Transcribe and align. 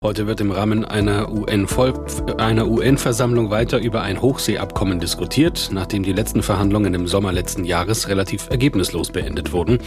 Heute 0.00 0.28
wird 0.28 0.40
im 0.40 0.52
Rahmen 0.52 0.84
einer 0.84 1.28
UN-Versammlung 1.28 3.46
UN 3.46 3.50
weiter 3.50 3.80
über 3.80 4.02
ein 4.02 4.22
Hochseeabkommen 4.22 5.00
diskutiert, 5.00 5.70
nachdem 5.72 6.04
die 6.04 6.12
letzten 6.12 6.44
Verhandlungen 6.44 6.94
im 6.94 7.08
Sommer 7.08 7.32
letzten 7.32 7.64
Jahres 7.64 8.06
relativ 8.06 8.48
ergebnislos 8.48 9.10
beendet 9.10 9.50
wurden. 9.50 9.80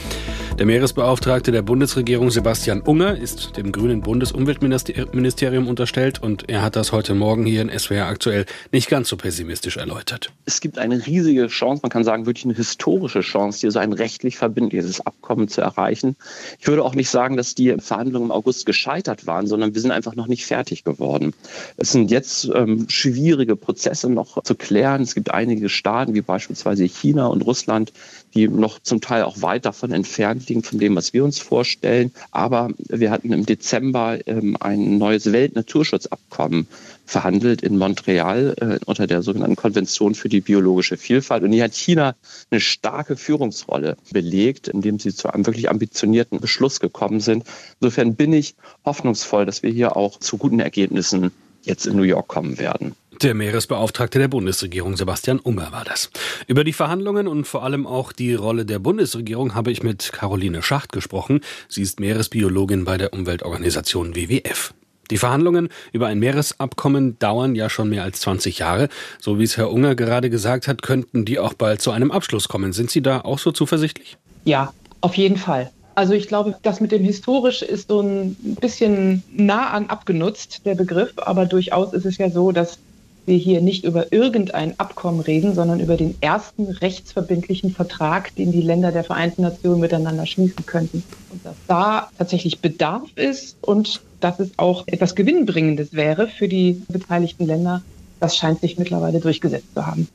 Der 0.59 0.65
Meeresbeauftragte 0.65 1.53
der 1.53 1.61
Bundesregierung 1.61 2.29
Sebastian 2.29 2.81
Unger 2.81 3.15
ist 3.15 3.55
dem 3.55 3.71
grünen 3.71 4.01
Bundesumweltministerium 4.01 5.69
unterstellt 5.69 6.21
und 6.21 6.49
er 6.49 6.61
hat 6.61 6.75
das 6.75 6.91
heute 6.91 7.15
Morgen 7.15 7.45
hier 7.45 7.61
in 7.61 7.69
SWR 7.69 8.07
aktuell 8.07 8.45
nicht 8.73 8.89
ganz 8.89 9.07
so 9.07 9.15
pessimistisch 9.15 9.77
erläutert. 9.77 10.33
Es 10.43 10.59
gibt 10.59 10.77
eine 10.77 11.05
riesige 11.05 11.47
Chance, 11.47 11.79
man 11.83 11.89
kann 11.89 12.03
sagen 12.03 12.25
wirklich 12.25 12.43
eine 12.43 12.55
historische 12.55 13.21
Chance, 13.21 13.61
hier 13.61 13.71
so 13.71 13.79
ein 13.79 13.93
rechtlich 13.93 14.35
verbindliches 14.35 14.99
Abkommen 14.99 15.47
zu 15.47 15.61
erreichen. 15.61 16.17
Ich 16.59 16.67
würde 16.67 16.83
auch 16.83 16.95
nicht 16.95 17.09
sagen, 17.09 17.37
dass 17.37 17.55
die 17.55 17.77
Verhandlungen 17.79 18.25
im 18.25 18.31
August 18.31 18.65
gescheitert 18.65 19.25
waren, 19.25 19.47
sondern 19.47 19.73
wir 19.73 19.79
sind 19.79 20.00
einfach 20.01 20.15
noch 20.15 20.27
nicht 20.27 20.47
fertig 20.47 20.83
geworden. 20.83 21.33
Es 21.77 21.91
sind 21.91 22.09
jetzt 22.09 22.49
ähm, 22.55 22.87
schwierige 22.89 23.55
Prozesse 23.55 24.09
noch 24.09 24.41
zu 24.41 24.55
klären. 24.55 25.03
Es 25.03 25.13
gibt 25.13 25.29
einige 25.31 25.69
Staaten, 25.69 26.15
wie 26.15 26.21
beispielsweise 26.21 26.85
China 26.85 27.27
und 27.27 27.43
Russland, 27.43 27.93
die 28.33 28.47
noch 28.47 28.79
zum 28.79 29.01
Teil 29.01 29.23
auch 29.23 29.41
weit 29.41 29.65
davon 29.65 29.91
entfernt 29.91 30.47
liegen, 30.49 30.63
von 30.63 30.79
dem, 30.79 30.95
was 30.95 31.13
wir 31.13 31.23
uns 31.23 31.39
vorstellen. 31.39 32.11
Aber 32.31 32.69
wir 32.77 33.11
hatten 33.11 33.33
im 33.33 33.45
Dezember 33.45 34.19
ähm, 34.27 34.57
ein 34.59 34.97
neues 34.97 35.31
Weltnaturschutzabkommen 35.31 36.67
verhandelt 37.05 37.61
in 37.61 37.77
Montreal 37.77 38.55
äh, 38.59 38.79
unter 38.85 39.05
der 39.05 39.21
sogenannten 39.21 39.57
Konvention 39.57 40.15
für 40.15 40.29
die 40.29 40.41
biologische 40.41 40.97
Vielfalt. 40.97 41.43
Und 41.43 41.51
hier 41.51 41.65
hat 41.65 41.75
China 41.75 42.15
eine 42.49 42.61
starke 42.61 43.17
Führungsrolle 43.17 43.97
belegt, 44.11 44.69
indem 44.69 44.97
sie 44.97 45.13
zu 45.13 45.29
einem 45.29 45.45
wirklich 45.45 45.69
ambitionierten 45.69 46.39
Beschluss 46.39 46.79
gekommen 46.79 47.19
sind. 47.19 47.43
Insofern 47.81 48.15
bin 48.15 48.31
ich 48.31 48.55
hoffnungsvoll, 48.85 49.45
dass 49.45 49.61
wir 49.61 49.71
hier 49.71 49.97
auch 49.97 50.19
zu 50.19 50.37
guten 50.37 50.59
Ergebnissen 50.59 51.31
jetzt 51.63 51.85
in 51.85 51.95
New 51.95 52.03
York 52.03 52.27
kommen 52.27 52.57
werden. 52.59 52.95
Der 53.21 53.35
Meeresbeauftragte 53.35 54.17
der 54.17 54.29
Bundesregierung 54.29 54.97
Sebastian 54.97 55.39
Unger 55.39 55.71
war 55.71 55.83
das. 55.83 56.09
Über 56.47 56.63
die 56.63 56.73
Verhandlungen 56.73 57.27
und 57.27 57.45
vor 57.45 57.63
allem 57.63 57.85
auch 57.85 58.13
die 58.13 58.33
Rolle 58.33 58.65
der 58.65 58.79
Bundesregierung 58.79 59.53
habe 59.53 59.71
ich 59.71 59.83
mit 59.83 60.11
Caroline 60.11 60.63
Schacht 60.63 60.91
gesprochen. 60.91 61.41
Sie 61.69 61.83
ist 61.83 61.99
Meeresbiologin 61.99 62.83
bei 62.83 62.97
der 62.97 63.13
Umweltorganisation 63.13 64.15
WWF. 64.15 64.73
Die 65.11 65.17
Verhandlungen 65.17 65.69
über 65.91 66.07
ein 66.07 66.19
Meeresabkommen 66.19 67.19
dauern 67.19 67.53
ja 67.53 67.69
schon 67.69 67.89
mehr 67.89 68.03
als 68.03 68.21
20 68.21 68.57
Jahre. 68.59 68.87
So 69.19 69.37
wie 69.37 69.43
es 69.43 69.57
Herr 69.57 69.69
Unger 69.69 69.93
gerade 69.93 70.29
gesagt 70.29 70.67
hat, 70.67 70.81
könnten 70.81 71.25
die 71.25 71.37
auch 71.37 71.53
bald 71.53 71.81
zu 71.81 71.91
einem 71.91 72.11
Abschluss 72.11 72.47
kommen. 72.47 72.71
Sind 72.73 72.89
Sie 72.89 73.01
da 73.01 73.21
auch 73.21 73.37
so 73.37 73.51
zuversichtlich? 73.51 74.17
Ja, 74.45 74.73
auf 75.01 75.15
jeden 75.15 75.37
Fall. 75.37 75.69
Also 75.95 76.13
ich 76.13 76.27
glaube, 76.27 76.55
das 76.61 76.79
mit 76.79 76.91
dem 76.91 77.03
historisch 77.03 77.61
ist 77.61 77.89
so 77.89 78.01
ein 78.01 78.35
bisschen 78.59 79.23
nah 79.31 79.71
an 79.71 79.87
abgenutzt, 79.87 80.65
der 80.65 80.75
Begriff. 80.75 81.13
Aber 81.17 81.45
durchaus 81.45 81.93
ist 81.93 82.05
es 82.05 82.17
ja 82.17 82.29
so, 82.29 82.51
dass 82.51 82.77
wir 83.25 83.37
hier 83.37 83.61
nicht 83.61 83.83
über 83.83 84.11
irgendein 84.11 84.79
Abkommen 84.79 85.19
reden, 85.19 85.53
sondern 85.53 85.79
über 85.79 85.95
den 85.95 86.15
ersten 86.21 86.65
rechtsverbindlichen 86.65 87.71
Vertrag, 87.71 88.35
den 88.35 88.51
die 88.51 88.61
Länder 88.61 88.91
der 88.91 89.03
Vereinten 89.03 89.43
Nationen 89.43 89.79
miteinander 89.79 90.25
schließen 90.25 90.65
könnten. 90.65 91.03
Und 91.31 91.45
dass 91.45 91.55
da 91.67 92.09
tatsächlich 92.17 92.59
Bedarf 92.59 93.09
ist 93.15 93.57
und 93.61 94.01
dass 94.19 94.39
es 94.39 94.51
auch 94.57 94.83
etwas 94.87 95.15
Gewinnbringendes 95.15 95.93
wäre 95.93 96.27
für 96.27 96.47
die 96.47 96.81
beteiligten 96.87 97.45
Länder, 97.45 97.81
das 98.21 98.37
scheint 98.37 98.61
sich 98.61 98.77
mittlerweile 98.77 99.19
durchgesetzt 99.19 99.73
zu 99.73 99.85
haben. 99.85 100.07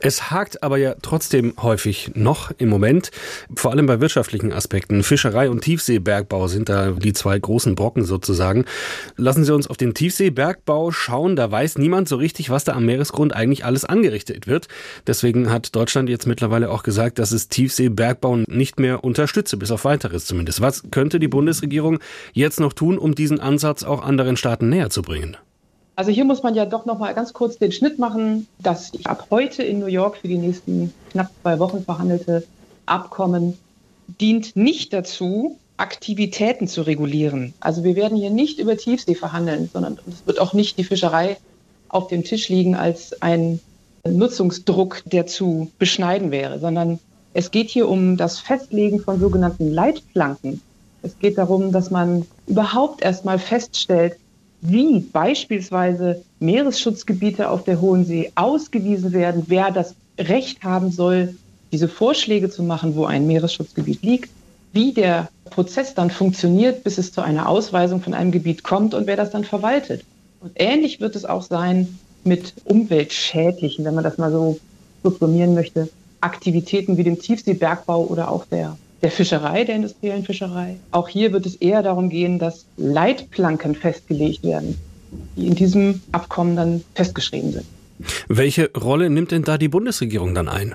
Es 0.00 0.30
hakt 0.30 0.62
aber 0.62 0.76
ja 0.76 0.94
trotzdem 1.00 1.54
häufig 1.60 2.10
noch 2.14 2.52
im 2.58 2.68
Moment, 2.68 3.10
vor 3.54 3.70
allem 3.70 3.86
bei 3.86 3.98
wirtschaftlichen 4.00 4.52
Aspekten. 4.52 5.02
Fischerei 5.02 5.48
und 5.48 5.62
Tiefseebergbau 5.62 6.48
sind 6.48 6.68
da 6.68 6.92
die 6.92 7.14
zwei 7.14 7.38
großen 7.38 7.74
Brocken 7.74 8.04
sozusagen. 8.04 8.66
Lassen 9.16 9.44
Sie 9.44 9.54
uns 9.54 9.68
auf 9.68 9.78
den 9.78 9.94
Tiefseebergbau 9.94 10.92
schauen. 10.92 11.34
Da 11.34 11.50
weiß 11.50 11.78
niemand 11.78 12.08
so 12.08 12.16
richtig, 12.16 12.50
was 12.50 12.64
da 12.64 12.74
am 12.74 12.84
Meeresgrund 12.84 13.34
eigentlich 13.34 13.64
alles 13.64 13.86
angerichtet 13.86 14.46
wird. 14.46 14.68
Deswegen 15.06 15.50
hat 15.50 15.74
Deutschland 15.74 16.10
jetzt 16.10 16.26
mittlerweile 16.26 16.70
auch 16.70 16.82
gesagt, 16.82 17.18
dass 17.18 17.32
es 17.32 17.48
Tiefseebergbau 17.48 18.36
nicht 18.48 18.78
mehr 18.78 19.02
unterstütze, 19.02 19.56
bis 19.56 19.70
auf 19.70 19.86
weiteres 19.86 20.26
zumindest. 20.26 20.60
Was 20.60 20.82
könnte 20.90 21.18
die 21.18 21.28
Bundesregierung 21.28 22.00
jetzt 22.34 22.60
noch 22.60 22.74
tun, 22.74 22.98
um 22.98 23.14
diesen 23.14 23.40
Ansatz 23.40 23.82
auch 23.82 24.02
anderen 24.02 24.36
Staaten 24.36 24.68
näher 24.68 24.90
zu 24.90 25.00
bringen? 25.00 25.38
Also 25.96 26.10
hier 26.10 26.26
muss 26.26 26.42
man 26.42 26.54
ja 26.54 26.66
doch 26.66 26.84
noch 26.84 26.98
mal 26.98 27.14
ganz 27.14 27.32
kurz 27.32 27.56
den 27.56 27.72
Schnitt 27.72 27.98
machen, 27.98 28.46
dass 28.58 28.92
ab 29.04 29.28
heute 29.30 29.62
in 29.62 29.78
New 29.78 29.86
York 29.86 30.18
für 30.18 30.28
die 30.28 30.36
nächsten 30.36 30.92
knapp 31.10 31.30
zwei 31.40 31.58
Wochen 31.58 31.82
verhandelte 31.82 32.44
Abkommen 32.84 33.56
dient 34.20 34.56
nicht 34.56 34.92
dazu, 34.92 35.58
Aktivitäten 35.78 36.68
zu 36.68 36.82
regulieren. 36.82 37.54
Also 37.60 37.82
wir 37.82 37.96
werden 37.96 38.16
hier 38.16 38.30
nicht 38.30 38.58
über 38.58 38.76
Tiefsee 38.76 39.14
verhandeln, 39.14 39.70
sondern 39.72 39.98
es 40.06 40.26
wird 40.26 40.38
auch 40.38 40.52
nicht 40.52 40.78
die 40.78 40.84
Fischerei 40.84 41.38
auf 41.88 42.08
dem 42.08 42.24
Tisch 42.24 42.50
liegen 42.50 42.74
als 42.74 43.20
ein 43.22 43.60
Nutzungsdruck, 44.06 45.02
der 45.06 45.26
zu 45.26 45.70
beschneiden 45.78 46.30
wäre, 46.30 46.58
sondern 46.58 46.98
es 47.32 47.50
geht 47.50 47.70
hier 47.70 47.88
um 47.88 48.16
das 48.16 48.38
Festlegen 48.38 49.00
von 49.00 49.18
sogenannten 49.18 49.72
Leitplanken. 49.72 50.60
Es 51.02 51.18
geht 51.18 51.38
darum, 51.38 51.72
dass 51.72 51.90
man 51.90 52.26
überhaupt 52.46 53.02
erst 53.02 53.24
mal 53.24 53.38
feststellt, 53.38 54.16
wie 54.68 55.00
beispielsweise 55.00 56.22
Meeresschutzgebiete 56.40 57.50
auf 57.50 57.64
der 57.64 57.80
Hohen 57.80 58.04
See 58.04 58.32
ausgewiesen 58.34 59.12
werden, 59.12 59.44
wer 59.46 59.70
das 59.70 59.94
Recht 60.18 60.62
haben 60.62 60.90
soll, 60.90 61.36
diese 61.72 61.88
Vorschläge 61.88 62.50
zu 62.50 62.62
machen, 62.62 62.96
wo 62.96 63.04
ein 63.04 63.26
Meeresschutzgebiet 63.26 64.02
liegt, 64.02 64.30
wie 64.72 64.92
der 64.92 65.28
Prozess 65.50 65.94
dann 65.94 66.10
funktioniert, 66.10 66.84
bis 66.84 66.98
es 66.98 67.12
zu 67.12 67.20
einer 67.20 67.48
Ausweisung 67.48 68.00
von 68.00 68.14
einem 68.14 68.30
Gebiet 68.30 68.62
kommt 68.62 68.94
und 68.94 69.06
wer 69.06 69.16
das 69.16 69.30
dann 69.30 69.44
verwaltet. 69.44 70.04
Und 70.40 70.52
ähnlich 70.56 71.00
wird 71.00 71.16
es 71.16 71.24
auch 71.24 71.42
sein 71.42 71.98
mit 72.24 72.52
umweltschädlichen, 72.64 73.84
wenn 73.84 73.94
man 73.94 74.04
das 74.04 74.18
mal 74.18 74.30
so 74.30 74.58
subsumieren 75.02 75.54
möchte, 75.54 75.88
Aktivitäten 76.20 76.96
wie 76.96 77.04
dem 77.04 77.18
Tiefseebergbau 77.18 78.04
oder 78.04 78.30
auch 78.30 78.46
der 78.46 78.76
der 79.02 79.10
Fischerei, 79.10 79.64
der 79.64 79.76
industriellen 79.76 80.24
Fischerei. 80.24 80.76
Auch 80.90 81.08
hier 81.08 81.32
wird 81.32 81.46
es 81.46 81.56
eher 81.56 81.82
darum 81.82 82.08
gehen, 82.08 82.38
dass 82.38 82.66
Leitplanken 82.76 83.74
festgelegt 83.74 84.42
werden, 84.42 84.78
die 85.36 85.46
in 85.46 85.54
diesem 85.54 86.02
Abkommen 86.12 86.56
dann 86.56 86.84
festgeschrieben 86.94 87.52
sind. 87.52 87.66
Welche 88.28 88.70
Rolle 88.72 89.10
nimmt 89.10 89.30
denn 89.30 89.42
da 89.42 89.58
die 89.58 89.68
Bundesregierung 89.68 90.34
dann 90.34 90.48
ein? 90.48 90.74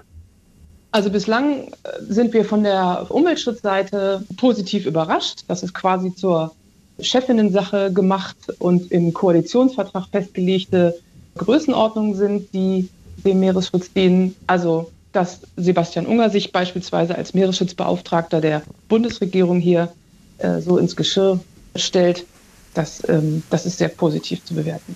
Also 0.92 1.10
bislang 1.10 1.68
äh, 1.68 1.70
sind 2.02 2.34
wir 2.34 2.44
von 2.44 2.64
der 2.64 3.06
Umweltschutzseite 3.10 4.24
positiv 4.38 4.86
überrascht. 4.86 5.44
Das 5.48 5.64
ist 5.64 5.74
quasi 5.74 6.14
zur 6.14 6.54
Chefinnensache 7.00 7.92
gemacht 7.94 8.38
und 8.60 8.92
im 8.92 9.14
Koalitionsvertrag 9.14 10.08
festgelegte 10.12 10.96
Größenordnungen 11.38 12.16
sind, 12.16 12.54
die 12.54 12.90
dem 13.24 13.40
Meeresschutz 13.40 13.92
dienen. 13.94 14.36
Also 14.48 14.92
dass 15.12 15.42
Sebastian 15.58 16.06
Unger 16.06 16.30
sich 16.30 16.52
beispielsweise 16.52 17.16
als 17.16 17.34
Meeresschutzbeauftragter 17.34 18.42
der 18.42 18.64
Bundesregierung 18.88 19.60
hier 19.60 19.92
äh, 20.38 20.60
so 20.62 20.78
ins 20.78 20.96
Geschirr 20.96 21.40
stellt, 21.76 22.26
das, 22.74 23.08
ähm, 23.10 23.44
das 23.50 23.66
ist 23.66 23.78
sehr 23.78 23.90
positiv 23.90 24.44
zu 24.46 24.54
bewerten. 24.54 24.96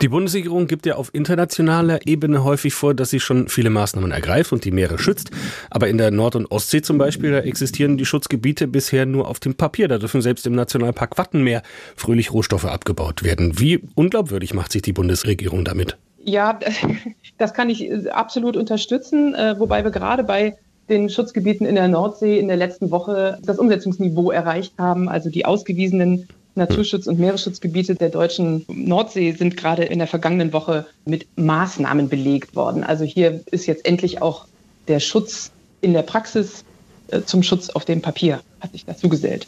Die 0.00 0.08
Bundesregierung 0.08 0.66
gibt 0.66 0.86
ja 0.86 0.96
auf 0.96 1.10
internationaler 1.12 2.06
Ebene 2.06 2.42
häufig 2.42 2.74
vor, 2.74 2.94
dass 2.94 3.10
sie 3.10 3.20
schon 3.20 3.48
viele 3.48 3.70
Maßnahmen 3.70 4.10
ergreift 4.10 4.52
und 4.52 4.64
die 4.64 4.70
Meere 4.70 4.98
schützt. 4.98 5.30
Aber 5.70 5.88
in 5.88 5.98
der 5.98 6.10
Nord- 6.10 6.34
und 6.34 6.50
Ostsee 6.50 6.80
zum 6.82 6.98
Beispiel, 6.98 7.34
existieren 7.34 7.98
die 7.98 8.06
Schutzgebiete 8.06 8.66
bisher 8.66 9.06
nur 9.06 9.28
auf 9.28 9.38
dem 9.38 9.54
Papier. 9.54 9.88
Da 9.88 9.98
dürfen 9.98 10.22
selbst 10.22 10.46
im 10.46 10.54
Nationalpark 10.54 11.18
Wattenmeer 11.18 11.62
fröhlich 11.94 12.32
Rohstoffe 12.32 12.64
abgebaut 12.64 13.22
werden. 13.22 13.60
Wie 13.60 13.80
unglaubwürdig 13.94 14.54
macht 14.54 14.72
sich 14.72 14.82
die 14.82 14.92
Bundesregierung 14.92 15.64
damit? 15.64 15.98
Ja, 16.24 16.58
das 17.38 17.54
kann 17.54 17.70
ich 17.70 17.82
äh, 17.82 18.08
absolut 18.10 18.56
unterstützen, 18.56 19.34
äh, 19.34 19.58
wobei 19.58 19.84
wir 19.84 19.90
gerade 19.90 20.24
bei 20.24 20.56
den 20.88 21.08
Schutzgebieten 21.08 21.66
in 21.66 21.74
der 21.74 21.88
Nordsee 21.88 22.38
in 22.38 22.48
der 22.48 22.56
letzten 22.56 22.90
Woche 22.90 23.38
das 23.42 23.58
Umsetzungsniveau 23.58 24.30
erreicht 24.30 24.74
haben. 24.78 25.08
Also 25.08 25.30
die 25.30 25.44
ausgewiesenen 25.44 26.28
Naturschutz- 26.54 27.06
und 27.06 27.18
Meeresschutzgebiete 27.18 27.94
der 27.94 28.10
deutschen 28.10 28.64
Nordsee 28.68 29.32
sind 29.32 29.56
gerade 29.56 29.84
in 29.84 29.98
der 29.98 30.08
vergangenen 30.08 30.52
Woche 30.52 30.86
mit 31.06 31.26
Maßnahmen 31.36 32.08
belegt 32.08 32.54
worden. 32.54 32.84
Also 32.84 33.04
hier 33.04 33.40
ist 33.50 33.66
jetzt 33.66 33.86
endlich 33.86 34.20
auch 34.20 34.46
der 34.88 35.00
Schutz 35.00 35.50
in 35.80 35.94
der 35.94 36.02
Praxis 36.02 36.64
äh, 37.08 37.22
zum 37.22 37.42
Schutz 37.42 37.70
auf 37.70 37.84
dem 37.84 38.02
Papier, 38.02 38.40
hat 38.60 38.72
sich 38.72 38.84
dazu 38.84 39.08
gesellt. 39.08 39.46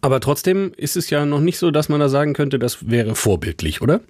Aber 0.00 0.20
trotzdem 0.20 0.72
ist 0.76 0.96
es 0.96 1.10
ja 1.10 1.26
noch 1.26 1.40
nicht 1.40 1.58
so, 1.58 1.70
dass 1.70 1.90
man 1.90 2.00
da 2.00 2.08
sagen 2.08 2.32
könnte, 2.32 2.58
das 2.58 2.88
wäre 2.88 3.14
vorbildlich, 3.14 3.82
oder? 3.82 4.00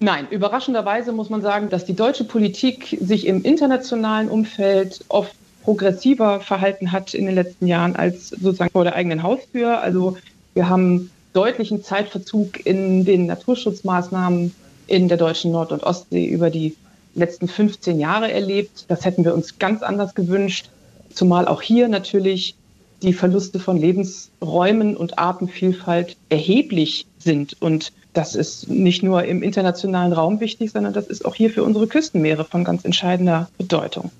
Nein, 0.00 0.28
überraschenderweise 0.30 1.12
muss 1.12 1.28
man 1.28 1.42
sagen, 1.42 1.70
dass 1.70 1.84
die 1.84 1.96
deutsche 1.96 2.24
Politik 2.24 2.96
sich 3.00 3.26
im 3.26 3.42
internationalen 3.42 4.28
Umfeld 4.28 5.00
oft 5.08 5.34
progressiver 5.64 6.40
verhalten 6.40 6.92
hat 6.92 7.14
in 7.14 7.26
den 7.26 7.34
letzten 7.34 7.66
Jahren 7.66 7.96
als 7.96 8.28
sozusagen 8.28 8.70
vor 8.70 8.84
der 8.84 8.94
eigenen 8.94 9.22
Haustür. 9.22 9.80
Also 9.80 10.16
wir 10.54 10.68
haben 10.68 11.10
deutlichen 11.32 11.82
Zeitverzug 11.82 12.64
in 12.64 13.04
den 13.04 13.26
Naturschutzmaßnahmen 13.26 14.54
in 14.86 15.08
der 15.08 15.18
deutschen 15.18 15.52
Nord- 15.52 15.72
und 15.72 15.82
Ostsee 15.82 16.26
über 16.26 16.48
die 16.48 16.76
letzten 17.14 17.48
15 17.48 17.98
Jahre 17.98 18.32
erlebt. 18.32 18.84
Das 18.88 19.04
hätten 19.04 19.24
wir 19.24 19.34
uns 19.34 19.58
ganz 19.58 19.82
anders 19.82 20.14
gewünscht, 20.14 20.70
zumal 21.12 21.46
auch 21.46 21.60
hier 21.60 21.88
natürlich 21.88 22.54
die 23.02 23.12
Verluste 23.12 23.60
von 23.60 23.76
Lebensräumen 23.76 24.96
und 24.96 25.18
Artenvielfalt 25.18 26.16
erheblich 26.28 27.06
sind. 27.18 27.60
Und 27.60 27.92
das 28.18 28.34
ist 28.34 28.68
nicht 28.68 29.04
nur 29.04 29.22
im 29.24 29.44
internationalen 29.44 30.12
Raum 30.12 30.40
wichtig, 30.40 30.72
sondern 30.72 30.92
das 30.92 31.06
ist 31.06 31.24
auch 31.24 31.36
hier 31.36 31.50
für 31.50 31.62
unsere 31.62 31.86
Küstenmeere 31.86 32.44
von 32.44 32.64
ganz 32.64 32.84
entscheidender 32.84 33.48
Bedeutung. 33.58 34.10